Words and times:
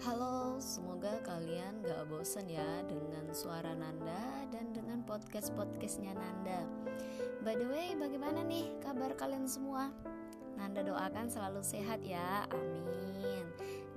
Halo, 0.00 0.56
semoga 0.64 1.20
kalian 1.20 1.84
gak 1.84 2.08
bosen 2.08 2.48
ya 2.48 2.80
dengan 2.88 3.28
suara 3.36 3.76
Nanda 3.76 4.48
dan 4.48 4.72
dengan 4.72 5.04
podcast-podcastnya 5.04 6.16
Nanda 6.16 6.64
By 7.44 7.52
the 7.60 7.68
way, 7.68 7.92
bagaimana 7.92 8.40
nih 8.48 8.80
kabar 8.80 9.12
kalian 9.12 9.44
semua? 9.44 9.92
Nanda 10.56 10.80
doakan 10.80 11.28
selalu 11.28 11.60
sehat 11.60 12.00
ya, 12.00 12.48
amin 12.48 13.44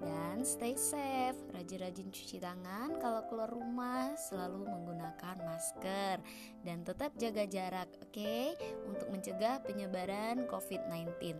Dan 0.03 0.43
stay 0.43 0.75
safe, 0.75 1.39
rajin-rajin 1.55 2.11
cuci 2.11 2.43
tangan 2.43 2.99
kalau 2.99 3.23
keluar 3.31 3.47
rumah 3.47 4.11
Selalu 4.19 4.67
menggunakan 4.67 5.39
masker 5.39 6.19
Dan 6.67 6.83
tetap 6.83 7.15
jaga 7.15 7.47
jarak, 7.47 7.87
oke? 8.03 8.11
Okay? 8.11 8.59
Untuk 8.91 9.07
mencegah 9.07 9.63
penyebaran 9.63 10.51
COVID-19 10.51 11.39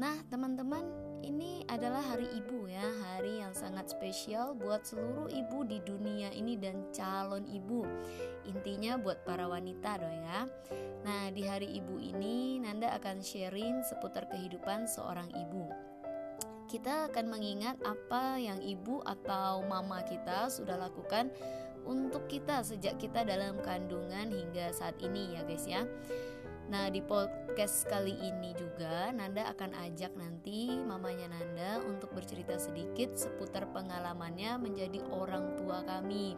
Nah, 0.00 0.24
teman-teman, 0.32 1.11
ini 1.22 1.62
adalah 1.70 2.02
hari 2.02 2.26
ibu 2.34 2.66
ya, 2.66 2.82
hari 2.82 3.40
yang 3.40 3.54
sangat 3.54 3.88
spesial 3.94 4.58
buat 4.58 4.82
seluruh 4.82 5.30
ibu 5.30 5.62
di 5.64 5.78
dunia 5.86 6.34
ini 6.34 6.58
dan 6.58 6.90
calon 6.90 7.46
ibu. 7.46 7.86
Intinya 8.44 8.98
buat 8.98 9.22
para 9.22 9.46
wanita 9.46 10.02
dong 10.02 10.18
ya. 10.26 10.40
Nah, 11.06 11.30
di 11.30 11.46
hari 11.46 11.70
ibu 11.78 11.98
ini 12.02 12.58
Nanda 12.58 12.92
akan 12.98 13.22
sharing 13.22 13.86
seputar 13.86 14.26
kehidupan 14.28 14.90
seorang 14.90 15.30
ibu. 15.32 15.70
Kita 16.66 17.08
akan 17.12 17.26
mengingat 17.30 17.78
apa 17.84 18.40
yang 18.40 18.58
ibu 18.58 19.04
atau 19.04 19.62
mama 19.66 20.02
kita 20.02 20.48
sudah 20.50 20.76
lakukan 20.80 21.30
untuk 21.82 22.30
kita 22.30 22.62
sejak 22.62 22.98
kita 22.98 23.26
dalam 23.26 23.58
kandungan 23.62 24.30
hingga 24.30 24.70
saat 24.70 24.98
ini 25.02 25.34
ya 25.34 25.42
guys 25.46 25.66
ya. 25.66 25.82
Nah 26.72 26.88
di 26.88 27.04
podcast 27.04 27.84
kali 27.84 28.16
ini 28.16 28.56
juga 28.56 29.12
Nanda 29.12 29.44
akan 29.52 29.76
ajak 29.76 30.16
nanti 30.16 30.72
mamanya 30.72 31.28
Nanda 31.28 31.84
untuk 31.84 32.16
bercerita 32.16 32.56
sedikit 32.56 33.12
seputar 33.12 33.68
pengalamannya 33.76 34.56
menjadi 34.56 35.04
orang 35.12 35.52
tua 35.60 35.84
kami 35.84 36.32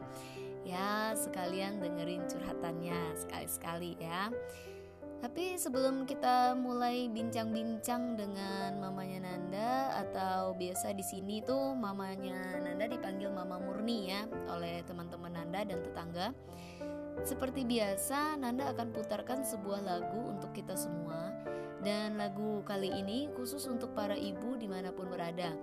Ya 0.67 1.15
sekalian 1.15 1.79
dengerin 1.79 2.27
curhatannya 2.27 3.15
sekali-sekali 3.15 3.95
ya 4.03 4.35
tapi 5.25 5.57
sebelum 5.57 6.05
kita 6.05 6.53
mulai 6.53 7.09
bincang-bincang 7.09 8.13
dengan 8.13 8.77
mamanya 8.77 9.25
Nanda 9.25 9.97
atau 10.05 10.53
biasa 10.53 10.93
di 10.93 11.01
sini 11.01 11.41
tuh 11.41 11.73
mamanya 11.73 12.61
Nanda 12.61 12.85
dipanggil 12.85 13.33
Mama 13.33 13.57
Murni 13.57 14.13
ya 14.13 14.29
oleh 14.53 14.85
teman-teman 14.85 15.33
Nanda 15.33 15.65
dan 15.65 15.81
tetangga. 15.81 16.37
Seperti 17.23 17.63
biasa, 17.63 18.35
Nanda 18.35 18.75
akan 18.75 18.91
putarkan 18.91 19.47
sebuah 19.47 19.87
lagu 19.87 20.35
untuk 20.35 20.51
kita 20.51 20.75
semua. 20.75 21.31
Dan 21.85 22.19
lagu 22.19 22.65
kali 22.65 22.91
ini 22.91 23.31
khusus 23.37 23.69
untuk 23.71 23.95
para 23.95 24.17
ibu 24.17 24.57
di 24.59 24.67
mana 24.67 24.91
pun 24.91 25.07
berada. 25.07 25.55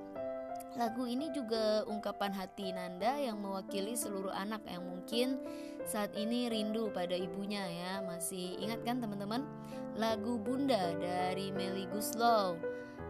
Lagu 0.80 1.04
ini 1.04 1.28
juga 1.36 1.84
ungkapan 1.84 2.32
hati 2.32 2.72
Nanda 2.72 3.20
yang 3.20 3.44
mewakili 3.44 3.92
seluruh 3.92 4.32
anak 4.32 4.64
yang 4.70 4.88
mungkin 4.88 5.36
saat 5.84 6.16
ini 6.16 6.48
rindu 6.48 6.88
pada 6.96 7.18
ibunya 7.18 7.68
ya. 7.68 7.94
Masih 8.06 8.56
ingat 8.62 8.88
kan 8.88 9.04
teman-teman? 9.04 9.44
Lagu 10.00 10.40
Bunda 10.40 10.96
dari 10.96 11.52
Melly 11.52 11.92
Guslow. 11.92 12.56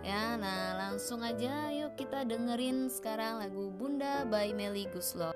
Ya, 0.01 0.33
nah 0.33 0.73
langsung 0.89 1.21
aja 1.21 1.69
yuk 1.69 1.93
kita 1.93 2.25
dengerin 2.25 2.89
sekarang 2.89 3.37
lagu 3.37 3.69
Bunda 3.69 4.25
by 4.25 4.49
Melly 4.49 4.89
Guslow 4.89 5.30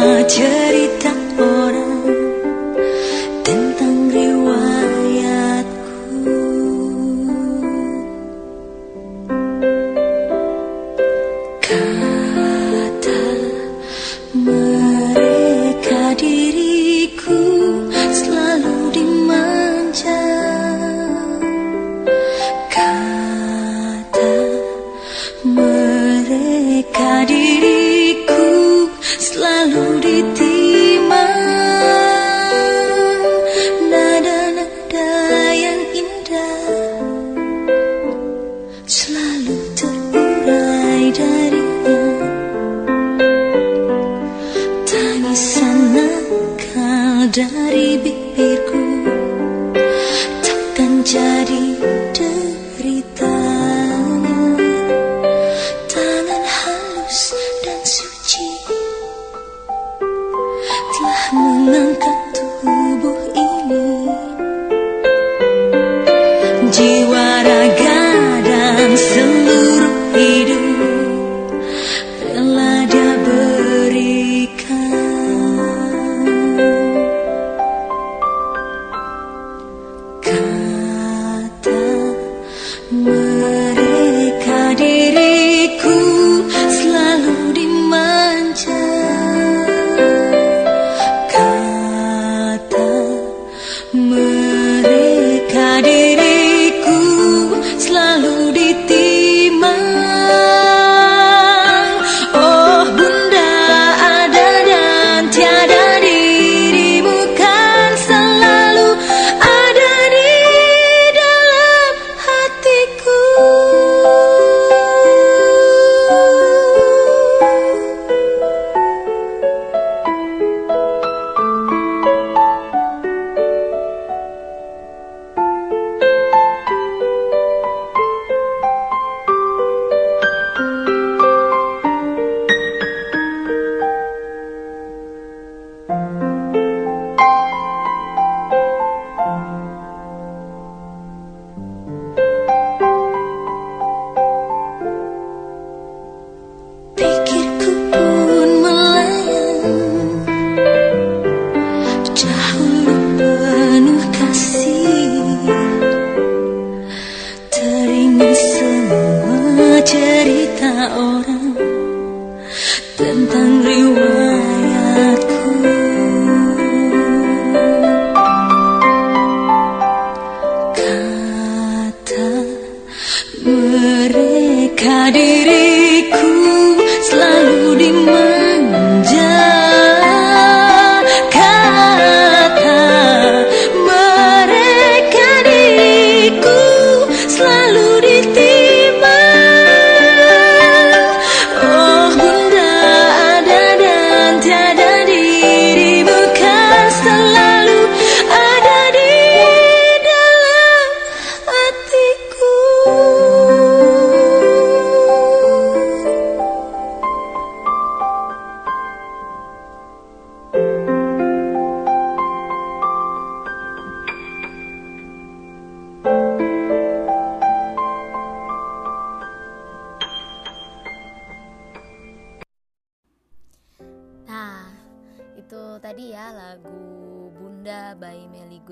mưa 0.00 0.22
trời 0.28 0.65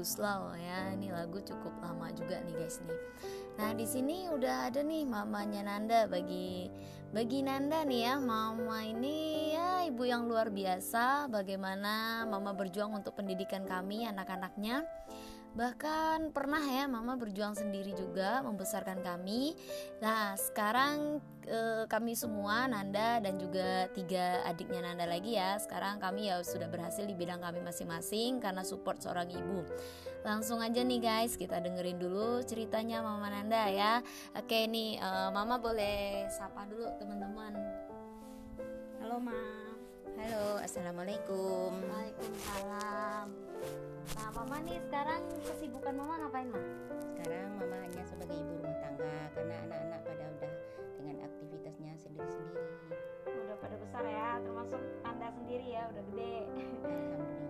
Meli 0.04 0.12
Guslau 0.20 0.52
ya. 0.60 0.92
Ini 0.92 1.08
lagu 1.16 1.40
cukup 1.40 1.72
lama 1.80 2.12
juga 2.12 2.36
nih 2.44 2.52
guys 2.60 2.76
nih. 2.84 3.00
Nah, 3.56 3.72
di 3.72 3.88
sini 3.88 4.28
udah 4.28 4.68
ada 4.68 4.84
nih 4.84 5.08
mamanya 5.08 5.64
Nanda 5.64 6.04
bagi 6.04 6.68
bagi 7.08 7.40
Nanda 7.40 7.88
nih 7.88 8.04
ya, 8.04 8.14
mama 8.20 8.84
ini 8.84 9.56
ya 9.56 9.88
ibu 9.88 10.04
yang 10.04 10.28
luar 10.28 10.52
biasa 10.52 11.32
bagaimana 11.32 12.26
mama 12.28 12.52
berjuang 12.52 12.92
untuk 12.92 13.16
pendidikan 13.16 13.64
kami 13.64 14.04
anak-anaknya. 14.04 14.84
Bahkan 15.54 16.34
pernah 16.34 16.58
ya 16.66 16.90
mama 16.90 17.14
berjuang 17.14 17.54
sendiri 17.54 17.94
juga 17.94 18.42
membesarkan 18.42 18.98
kami. 19.06 19.54
Nah, 20.02 20.34
sekarang 20.34 21.22
eh, 21.46 21.86
kami 21.86 22.18
semua 22.18 22.66
Nanda 22.66 23.22
dan 23.22 23.38
juga 23.38 23.86
tiga 23.94 24.42
adiknya 24.50 24.82
Nanda 24.82 25.06
lagi 25.06 25.38
ya. 25.38 25.54
Sekarang 25.62 26.02
kami 26.02 26.26
ya 26.26 26.42
sudah 26.42 26.66
berhasil 26.66 27.06
di 27.06 27.14
bidang 27.14 27.38
kami 27.38 27.62
masing-masing 27.62 28.42
karena 28.42 28.66
support 28.66 28.98
seorang 28.98 29.30
ibu. 29.30 29.62
Langsung 30.26 30.58
aja 30.58 30.82
nih 30.82 30.98
guys, 30.98 31.38
kita 31.38 31.62
dengerin 31.62 32.02
dulu 32.02 32.42
ceritanya 32.42 33.06
Mama 33.06 33.30
Nanda 33.30 33.70
ya. 33.70 34.02
Oke 34.34 34.66
nih, 34.66 34.98
eh, 34.98 35.30
Mama 35.30 35.62
boleh 35.62 36.26
sapa 36.34 36.66
dulu 36.66 36.90
teman-teman. 36.98 37.54
Halo 38.98 39.22
Ma. 39.22 39.38
Halo, 40.18 40.58
assalamualaikum. 40.62 41.78
Waalaikumsalam. 41.78 43.26
Nah, 44.12 44.28
Mama 44.36 44.56
nih 44.60 44.76
sekarang 44.84 45.20
kesibukan 45.48 45.94
Mama 45.96 46.20
ngapain, 46.20 46.48
Ma? 46.52 46.60
Sekarang 47.00 47.56
mama 47.56 47.76
hanya 47.80 48.02
sebagai 48.04 48.36
ibu 48.36 48.52
rumah 48.60 48.76
tangga 48.84 49.16
karena 49.32 49.54
anak-anak 49.64 50.00
pada 50.04 50.24
udah 50.36 50.52
dengan 51.00 51.16
aktivitasnya 51.24 51.92
sendiri-sendiri. 51.96 52.64
Udah 53.24 53.56
pada 53.62 53.76
besar 53.80 54.04
ya, 54.04 54.42
termasuk 54.44 54.82
Anda 55.08 55.28
sendiri 55.32 55.66
ya, 55.72 55.88
udah 55.94 56.02
gede. 56.12 56.36
Alhamdulillah. 56.52 57.44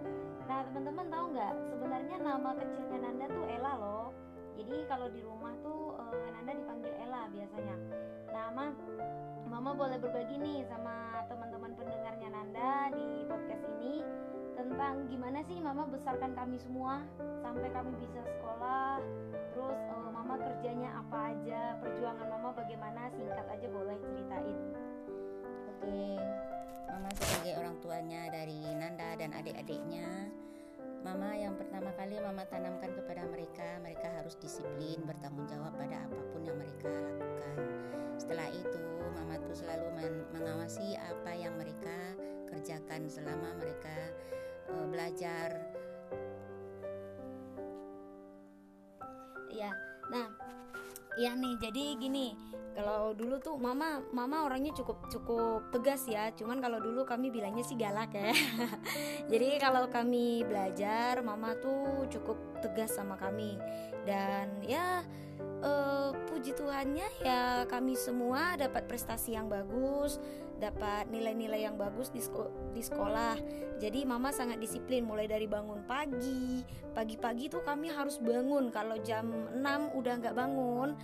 Nah, 0.44 0.60
teman-teman 0.68 1.06
tahu 1.08 1.24
nggak? 1.32 1.54
Sebenarnya 1.72 2.16
nama 2.20 2.50
kecilnya 2.54 2.98
Nanda 3.00 3.26
tuh 3.32 3.44
Ella 3.48 3.72
loh. 3.80 4.06
Jadi 4.54 4.76
kalau 4.86 5.06
di 5.10 5.20
rumah 5.24 5.54
tuh 5.64 5.98
eh, 5.98 6.28
Nanda 6.38 6.52
dipanggil 6.54 6.92
Ella 7.02 7.22
biasanya. 7.32 7.76
Nah, 8.30 8.46
Ma, 8.52 8.66
Mama 9.48 9.70
boleh 9.74 9.98
berbagi 9.98 10.36
nih 10.36 10.62
sama 10.68 11.24
teman-teman 11.26 11.72
pendengarnya 11.74 12.28
Nanda 12.30 12.43
tentang 14.94 15.10
gimana 15.10 15.42
sih 15.42 15.58
Mama 15.58 15.90
besarkan 15.90 16.38
kami 16.38 16.54
semua 16.62 17.02
sampai 17.42 17.66
kami 17.74 17.98
bisa 17.98 18.22
sekolah. 18.22 19.02
Terus 19.50 19.80
eh, 19.90 20.10
Mama 20.14 20.38
kerjanya 20.38 21.02
apa 21.02 21.34
aja, 21.34 21.74
perjuangan 21.82 22.30
Mama 22.30 22.54
bagaimana? 22.54 23.10
Singkat 23.10 23.42
aja 23.42 23.66
boleh 23.74 23.98
ceritain. 23.98 24.58
Oke, 25.74 26.14
mama 26.86 27.10
sebagai 27.18 27.58
orang 27.58 27.76
tuanya 27.82 28.22
dari 28.30 28.62
Nanda 28.78 29.18
dan 29.18 29.34
adik-adiknya, 29.34 30.30
mama 31.02 31.34
yang 31.34 31.58
pertama 31.58 31.90
kali 31.98 32.14
mama 32.22 32.46
tanamkan 32.46 32.94
kepada 32.94 33.26
mereka, 33.26 33.82
mereka 33.82 34.08
harus 34.14 34.38
disiplin, 34.38 35.02
bertanggung 35.02 35.50
jawab 35.50 35.74
pada 35.74 36.06
apa 36.06 36.22
pun 36.30 36.46
yang 36.46 36.54
mereka 36.54 36.86
lakukan. 36.86 37.56
Setelah 38.14 38.46
itu, 38.54 38.80
mama 39.18 39.42
tuh 39.42 39.58
selalu 39.58 39.90
men- 39.98 40.26
mengawasi 40.38 40.94
apa 40.94 41.34
yang 41.34 41.52
mereka 41.58 42.14
kerjakan 42.48 43.10
selama 43.10 43.50
mereka 43.58 44.14
eh, 44.68 44.86
belajar 44.88 45.74
Iya. 49.54 49.70
Nah, 50.10 50.26
iya 51.14 51.32
nih. 51.38 51.54
Jadi 51.62 51.84
gini, 51.96 52.34
kalau 52.74 53.14
dulu 53.14 53.38
tuh 53.38 53.54
mama 53.54 54.02
mama 54.10 54.50
orangnya 54.50 54.74
cukup 54.74 55.06
cukup 55.06 55.70
tegas 55.70 56.04
ya. 56.10 56.34
Cuman 56.34 56.58
kalau 56.58 56.82
dulu 56.82 57.06
kami 57.06 57.30
bilangnya 57.30 57.62
sih 57.62 57.78
galak 57.78 58.10
ya. 58.12 58.34
Jadi 59.32 59.62
kalau 59.62 59.86
kami 59.86 60.42
belajar, 60.42 61.22
mama 61.22 61.54
tuh 61.62 62.10
cukup 62.10 62.36
tegas 62.58 62.98
sama 62.98 63.14
kami. 63.14 63.54
Dan 64.02 64.58
ya 64.66 65.06
eh, 65.38 66.10
puji 66.28 66.52
Tuhannya 66.58 67.08
ya 67.22 67.64
kami 67.70 67.94
semua 67.94 68.58
dapat 68.58 68.90
prestasi 68.90 69.38
yang 69.38 69.46
bagus, 69.46 70.18
dapat 70.58 71.10
nilai-nilai 71.10 71.66
yang 71.66 71.76
bagus 71.76 72.10
di, 72.10 72.22
sko- 72.22 72.72
di 72.74 72.82
sekolah. 72.82 73.36
Jadi 73.78 74.06
mama 74.06 74.30
sangat 74.30 74.62
disiplin 74.62 75.04
mulai 75.04 75.26
dari 75.26 75.50
bangun 75.50 75.82
pagi. 75.84 76.62
Pagi-pagi 76.94 77.50
tuh 77.50 77.62
kami 77.62 77.90
harus 77.90 78.22
bangun. 78.22 78.70
Kalau 78.70 78.96
jam 79.02 79.30
6 79.52 79.98
udah 79.98 80.14
nggak 80.20 80.36
bangun, 80.36 80.94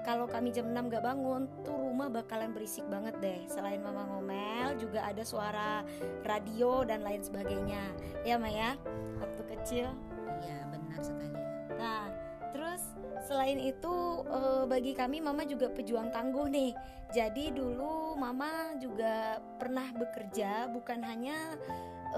kalau 0.00 0.24
kami 0.24 0.48
jam 0.48 0.72
6 0.72 0.88
gak 0.88 1.04
bangun 1.04 1.44
tuh 1.60 1.76
rumah 1.76 2.08
bakalan 2.08 2.56
berisik 2.56 2.88
banget 2.88 3.12
deh 3.20 3.40
selain 3.52 3.84
mama 3.84 4.08
ngomel 4.08 4.80
juga 4.80 5.04
ada 5.04 5.20
suara 5.20 5.84
radio 6.24 6.80
dan 6.88 7.04
lain 7.04 7.20
sebagainya 7.20 7.84
ya 8.24 8.40
Maya 8.40 8.80
waktu 9.20 9.42
kecil 9.44 9.92
Iya 10.40 10.64
benar 10.72 11.00
sekali. 11.04 11.36
Nah, 11.76 12.09
selain 13.30 13.62
itu 13.62 13.94
eh, 14.26 14.66
bagi 14.66 14.90
kami 14.98 15.22
mama 15.22 15.46
juga 15.46 15.70
pejuang 15.70 16.10
tangguh 16.10 16.50
nih. 16.50 16.74
Jadi 17.14 17.54
dulu 17.54 18.18
mama 18.18 18.74
juga 18.82 19.38
pernah 19.62 19.86
bekerja 19.94 20.66
bukan 20.74 20.98
hanya 21.06 21.54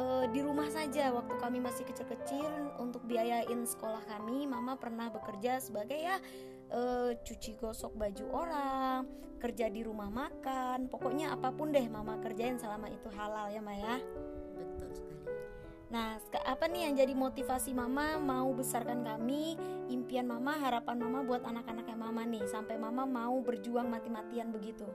eh, 0.00 0.24
di 0.32 0.40
rumah 0.40 0.72
saja 0.72 1.12
waktu 1.12 1.36
kami 1.36 1.60
masih 1.60 1.84
kecil-kecil 1.84 2.80
untuk 2.80 3.04
biayain 3.04 3.68
sekolah 3.68 4.00
kami, 4.08 4.48
mama 4.48 4.80
pernah 4.80 5.12
bekerja 5.12 5.60
sebagai 5.60 6.00
ya 6.00 6.16
eh, 6.72 7.12
cuci 7.20 7.60
gosok 7.60 7.92
baju 7.92 8.24
orang, 8.32 9.04
kerja 9.36 9.68
di 9.68 9.84
rumah 9.84 10.08
makan, 10.08 10.88
pokoknya 10.88 11.36
apa 11.36 11.52
pun 11.52 11.76
deh 11.76 11.84
mama 11.92 12.16
kerjain 12.24 12.56
selama 12.56 12.88
itu 12.88 13.12
halal 13.12 13.52
ya 13.52 13.60
Maya. 13.60 14.00
Nah, 15.92 16.16
apa 16.48 16.64
nih 16.72 16.88
yang 16.88 16.94
jadi 16.96 17.12
motivasi 17.12 17.76
mama 17.76 18.16
mau 18.16 18.48
besarkan 18.56 19.04
kami, 19.04 19.60
impian 19.92 20.24
mama, 20.24 20.56
harapan 20.56 20.96
mama 20.96 21.20
buat 21.20 21.44
anak-anaknya 21.44 21.96
mama 22.00 22.24
nih, 22.24 22.48
sampai 22.48 22.80
mama 22.80 23.04
mau 23.04 23.36
berjuang 23.44 23.92
mati-matian 23.92 24.48
begitu. 24.48 24.88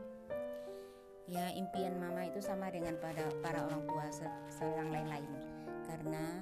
Ya 1.29 1.53
impian 1.53 2.01
mama 2.01 2.25
itu 2.25 2.41
sama 2.41 2.73
dengan 2.73 2.97
pada 2.97 3.29
para 3.45 3.61
orang 3.67 3.83
tua 3.85 4.09
se- 4.09 4.41
seorang 4.47 4.89
lain-lain 4.95 5.27
karena 5.83 6.39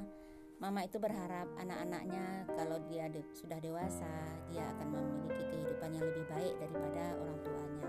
mama 0.62 0.86
itu 0.86 1.02
berharap 1.02 1.50
anak-anaknya 1.58 2.46
kalau 2.54 2.78
dia 2.86 3.10
de- 3.10 3.26
sudah 3.34 3.58
dewasa 3.58 4.08
dia 4.46 4.62
akan 4.78 4.94
memiliki 4.94 5.42
kehidupan 5.52 5.90
yang 5.90 6.06
lebih 6.06 6.26
baik 6.30 6.54
daripada 6.62 7.18
orang 7.18 7.38
tuanya. 7.42 7.88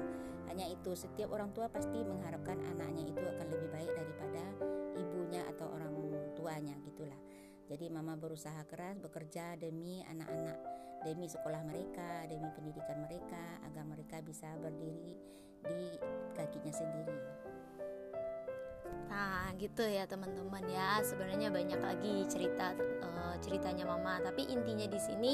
Hanya 0.49 0.66
itu 0.73 0.96
setiap 0.96 1.37
orang 1.37 1.52
tua 1.52 1.68
pasti 1.68 2.00
mengharapkan 2.00 2.56
Jadi 7.66 7.90
mama 7.90 8.14
berusaha 8.14 8.62
keras 8.70 9.02
bekerja 9.02 9.58
demi 9.58 9.99
anak-anak, 10.06 10.58
demi 11.02 11.26
sekolah 11.26 11.66
mereka, 11.66 12.23
demi 12.30 12.46
pendidikan 12.54 13.02
mereka 13.02 13.42
agar 13.66 13.82
mereka 13.82 14.23
bisa 14.23 14.46
berdiri 14.62 15.18
di 15.66 15.99
kakinya 16.38 16.70
sendiri. 16.70 17.18
Nah, 19.11 19.50
gitu 19.58 19.82
ya 19.82 20.06
teman-teman 20.06 20.62
ya. 20.70 21.02
Sebenarnya 21.02 21.50
banyak 21.50 21.80
lagi 21.82 22.14
cerita 22.30 22.70
eh, 22.78 23.37
ceritanya 23.42 23.82
mama, 23.90 24.23
tapi 24.23 24.46
intinya 24.46 24.87
di 24.87 25.00
sini 25.02 25.32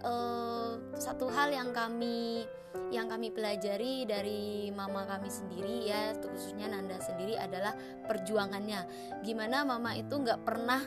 eh, 0.00 0.70
satu 0.96 1.28
hal 1.28 1.52
yang 1.52 1.76
kami 1.76 2.48
yang 2.88 3.12
kami 3.12 3.28
pelajari 3.28 4.08
dari 4.08 4.72
mama 4.72 5.04
kami 5.04 5.28
sendiri 5.28 5.84
ya, 5.84 6.16
khususnya 6.16 6.72
Nanda 6.72 6.96
sendiri 6.96 7.36
adalah 7.36 7.76
perjuangannya 8.08 8.88
gimana 9.20 9.68
mama 9.68 9.92
itu 9.92 10.16
nggak 10.16 10.40
pernah 10.40 10.80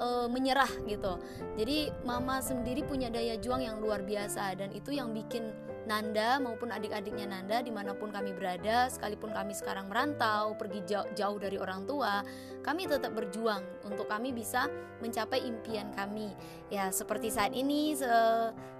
uh, 0.00 0.26
menyerah 0.26 0.70
gitu. 0.88 1.20
Jadi 1.60 1.92
mama 2.02 2.40
sendiri 2.40 2.82
punya 2.82 3.12
daya 3.12 3.36
juang 3.36 3.62
yang 3.62 3.78
luar 3.78 4.02
biasa 4.02 4.56
dan 4.56 4.72
itu 4.72 4.96
yang 4.96 5.12
bikin 5.12 5.52
Nanda 5.80 6.38
maupun 6.38 6.70
adik-adiknya 6.70 7.26
Nanda 7.26 7.64
di 7.64 7.72
mana 7.72 7.96
pun 7.96 8.12
kami 8.12 8.36
berada 8.36 8.86
sekalipun 8.92 9.32
kami 9.32 9.56
sekarang 9.56 9.88
merantau 9.88 10.54
pergi 10.54 10.84
jauh, 10.86 11.08
jauh 11.16 11.38
dari 11.40 11.56
orang 11.56 11.88
tua 11.88 12.22
kami 12.60 12.84
tetap 12.84 13.16
berjuang 13.16 13.64
untuk 13.88 14.04
kami 14.06 14.30
bisa 14.30 14.68
mencapai 15.00 15.40
impian 15.40 15.88
kami. 15.96 16.30
Ya 16.68 16.92
seperti 16.92 17.32
saat 17.32 17.56
ini 17.56 17.96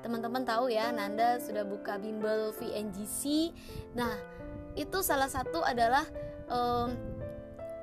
teman-teman 0.05 0.45
tahu 0.45 0.69
ya 0.71 0.93
Nanda 0.93 1.41
sudah 1.41 1.65
buka 1.65 1.97
bimbel 1.97 2.53
VNGC 2.57 3.53
nah 3.97 4.13
itu 4.79 5.03
salah 5.03 5.27
satu 5.27 5.67
adalah 5.67 6.07
um, 6.47 6.95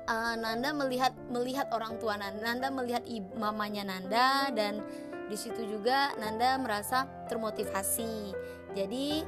uh, 0.08 0.34
Nanda 0.40 0.72
melihat 0.72 1.12
melihat 1.28 1.68
orang 1.70 2.00
tua 2.00 2.16
Nanda, 2.16 2.40
Nanda 2.40 2.68
melihat 2.72 3.04
mamanya 3.36 3.84
Nanda 3.84 4.48
dan 4.56 4.80
di 5.28 5.36
situ 5.36 5.60
juga 5.68 6.16
Nanda 6.16 6.56
merasa 6.56 7.04
termotivasi. 7.28 8.32
Jadi 8.72 9.22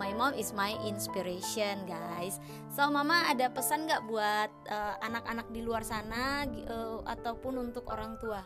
my 0.00 0.10
mom 0.16 0.32
is 0.32 0.56
my 0.56 0.72
inspiration 0.88 1.84
guys. 1.84 2.40
So 2.72 2.88
mama 2.88 3.28
ada 3.28 3.52
pesan 3.52 3.84
nggak 3.84 4.08
buat 4.08 4.50
uh, 4.72 4.96
anak-anak 5.04 5.46
uh, 5.46 5.52
di 5.52 5.60
luar 5.60 5.84
sana 5.84 6.48
uh, 6.48 7.04
ataupun 7.04 7.60
untuk 7.60 7.84
orang 7.92 8.16
tua? 8.16 8.40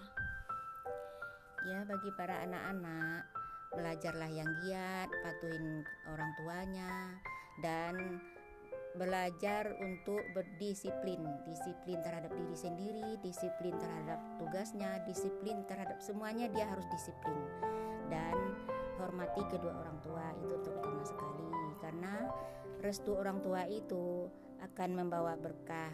Ya 1.66 1.82
bagi 1.86 2.10
para 2.14 2.46
anak-anak 2.46 3.26
belajarlah 3.74 4.30
yang 4.30 4.50
giat, 4.64 5.10
patuhin 5.22 5.82
orang 6.08 6.30
tuanya 6.38 6.94
dan 7.60 8.22
belajar 8.96 9.76
untuk 9.84 10.20
berdisiplin, 10.32 11.20
disiplin 11.44 12.00
terhadap 12.00 12.32
diri 12.32 12.56
sendiri, 12.56 13.08
disiplin 13.20 13.76
terhadap 13.76 14.18
tugasnya, 14.40 15.04
disiplin 15.04 15.62
terhadap 15.68 16.00
semuanya 16.00 16.48
dia 16.50 16.64
harus 16.66 16.84
disiplin. 16.88 17.36
Dan 18.08 18.34
hormati 18.96 19.44
kedua 19.52 19.76
orang 19.84 19.98
tua 20.00 20.26
itu 20.40 20.56
terutama 20.64 21.04
sekali 21.04 21.46
karena 21.84 22.14
restu 22.80 23.12
orang 23.14 23.38
tua 23.44 23.68
itu 23.68 24.26
akan 24.64 24.90
membawa 24.96 25.36
berkah. 25.36 25.92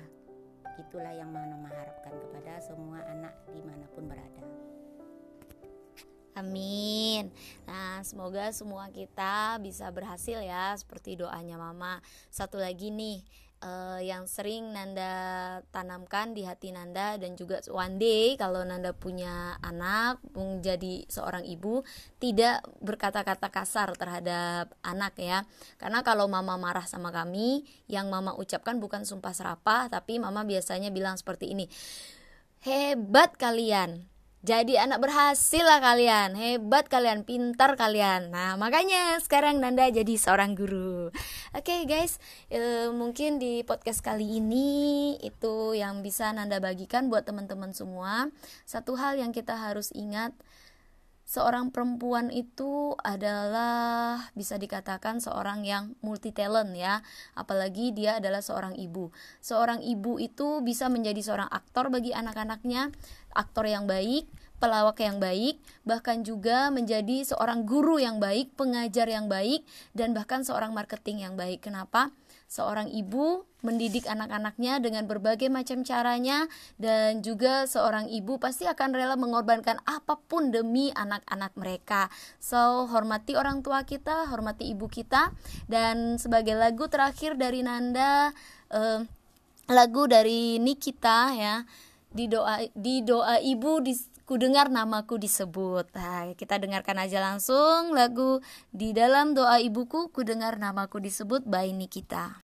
Itulah 0.80 1.12
yang 1.12 1.28
mana 1.28 1.58
mengharapkan 1.58 2.16
kepada 2.16 2.62
semua 2.64 3.04
anak 3.04 3.34
di 3.52 3.60
mana 3.60 3.84
pun 3.92 4.08
berada. 4.08 4.71
Amin. 6.32 7.28
Nah, 7.68 8.00
semoga 8.02 8.48
semua 8.56 8.88
kita 8.88 9.60
bisa 9.60 9.88
berhasil 9.92 10.40
ya, 10.40 10.72
seperti 10.74 11.20
doanya 11.20 11.60
Mama. 11.60 12.00
Satu 12.32 12.56
lagi 12.56 12.88
nih, 12.88 13.20
uh, 13.62 14.00
yang 14.02 14.26
sering 14.26 14.74
Nanda 14.74 15.12
tanamkan 15.70 16.34
di 16.34 16.42
hati 16.44 16.74
Nanda 16.74 17.16
dan 17.16 17.38
juga 17.38 17.62
one 17.70 17.96
day 17.96 18.34
kalau 18.36 18.66
Nanda 18.66 18.92
punya 18.92 19.56
anak 19.62 20.20
menjadi 20.34 21.06
seorang 21.06 21.46
ibu 21.46 21.86
tidak 22.18 22.66
berkata-kata 22.82 23.48
kasar 23.48 23.94
terhadap 23.94 24.74
anak 24.82 25.14
ya 25.16 25.46
karena 25.78 26.02
kalau 26.02 26.26
mama 26.26 26.58
marah 26.58 26.84
sama 26.84 27.14
kami 27.14 27.64
yang 27.86 28.10
mama 28.10 28.34
ucapkan 28.36 28.82
bukan 28.82 29.06
sumpah 29.06 29.32
serapah 29.32 29.88
tapi 29.88 30.18
mama 30.18 30.42
biasanya 30.42 30.90
bilang 30.90 31.14
seperti 31.14 31.54
ini 31.54 31.70
hebat 32.66 33.38
kalian 33.38 34.11
jadi 34.42 34.82
anak 34.82 34.98
berhasil 35.06 35.62
lah 35.62 35.78
kalian, 35.78 36.34
hebat 36.34 36.90
kalian, 36.90 37.22
pintar 37.22 37.78
kalian. 37.78 38.34
Nah 38.34 38.58
makanya 38.58 39.14
sekarang 39.22 39.62
Nanda 39.62 39.86
jadi 39.86 40.18
seorang 40.18 40.58
guru. 40.58 41.14
Oke 41.54 41.62
okay, 41.62 41.80
guys, 41.86 42.18
e, 42.50 42.90
mungkin 42.90 43.38
di 43.38 43.62
podcast 43.62 44.02
kali 44.02 44.42
ini 44.42 45.14
itu 45.22 45.78
yang 45.78 46.02
bisa 46.02 46.34
Nanda 46.34 46.58
bagikan 46.58 47.06
buat 47.06 47.22
teman-teman 47.22 47.70
semua. 47.70 48.34
Satu 48.66 48.98
hal 48.98 49.14
yang 49.14 49.30
kita 49.30 49.54
harus 49.54 49.94
ingat, 49.94 50.34
seorang 51.32 51.72
perempuan 51.72 52.28
itu 52.28 52.92
adalah 53.00 54.28
bisa 54.36 54.60
dikatakan 54.60 55.16
seorang 55.16 55.64
yang 55.64 55.96
multi 56.04 56.28
talent 56.28 56.76
ya 56.76 57.00
apalagi 57.32 57.96
dia 57.96 58.20
adalah 58.20 58.44
seorang 58.44 58.76
ibu 58.76 59.08
seorang 59.40 59.80
ibu 59.80 60.20
itu 60.20 60.60
bisa 60.60 60.92
menjadi 60.92 61.24
seorang 61.24 61.48
aktor 61.48 61.88
bagi 61.88 62.12
anak-anaknya 62.12 62.92
aktor 63.32 63.64
yang 63.64 63.88
baik, 63.88 64.28
pelawak 64.60 65.00
yang 65.02 65.18
baik, 65.18 65.58
bahkan 65.82 66.22
juga 66.22 66.70
menjadi 66.70 67.26
seorang 67.26 67.66
guru 67.66 67.98
yang 67.98 68.22
baik, 68.22 68.54
pengajar 68.54 69.08
yang 69.08 69.26
baik, 69.26 69.66
dan 69.96 70.14
bahkan 70.14 70.46
seorang 70.46 70.70
marketing 70.70 71.24
yang 71.26 71.34
baik. 71.34 71.64
Kenapa? 71.64 72.14
Seorang 72.52 72.92
ibu 72.92 73.48
mendidik 73.64 74.04
anak-anaknya 74.04 74.76
dengan 74.84 75.08
berbagai 75.08 75.48
macam 75.48 75.80
caranya, 75.88 76.52
dan 76.76 77.24
juga 77.24 77.64
seorang 77.64 78.12
ibu 78.12 78.36
pasti 78.36 78.68
akan 78.68 78.92
rela 78.92 79.16
mengorbankan 79.16 79.80
apa 79.88 80.20
pun 80.28 80.52
demi 80.52 80.92
anak-anak 80.92 81.56
mereka. 81.56 82.12
So, 82.36 82.84
hormati 82.92 83.40
orang 83.40 83.64
tua 83.64 83.88
kita, 83.88 84.28
hormati 84.28 84.68
ibu 84.68 84.84
kita, 84.92 85.32
dan 85.64 86.20
sebagai 86.20 86.52
lagu 86.52 86.92
terakhir 86.92 87.40
dari 87.40 87.64
Nanda, 87.64 88.36
eh, 88.68 89.00
lagu 89.72 90.04
dari 90.04 90.60
Nikita 90.60 91.32
ya 91.32 91.64
di 92.12 92.28
doa 92.28 92.60
di 92.76 93.00
doa 93.00 93.40
ibu 93.40 93.80
di 93.80 93.96
ku 94.28 94.38
dengar 94.38 94.70
namaku 94.70 95.18
disebut. 95.18 95.90
Nah, 95.94 96.32
kita 96.38 96.58
dengarkan 96.58 96.98
aja 97.02 97.18
langsung 97.18 97.94
lagu 97.94 98.38
di 98.70 98.94
dalam 98.94 99.34
doa 99.34 99.58
ibuku 99.58 100.10
ku 100.14 100.20
dengar 100.22 100.58
namaku 100.58 101.02
disebut 101.02 101.46
by 101.46 101.70
Nikita. 101.74 102.51